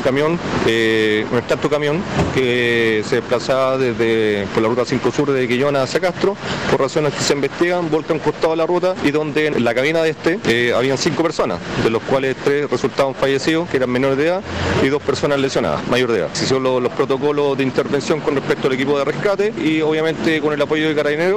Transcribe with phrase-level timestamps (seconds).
[0.00, 2.02] camión, eh, un extracto camión
[2.34, 6.36] que se desplazaba desde por la ruta 5 Sur de Quillona hacia Castro,
[6.70, 10.02] por razones que se investigan, volca un costado la ruta y donde en la cabina
[10.02, 14.18] de este eh, habían cinco personas, de los cuales tres resultaron fallecidos, que eran menores
[14.18, 14.42] de edad,
[14.82, 16.28] y dos personas lesionadas, mayor de edad.
[16.32, 20.40] Se hicieron los, los protocolos de intervención con respecto al equipo de rescate y obviamente
[20.40, 21.30] con el apoyo de Carabineros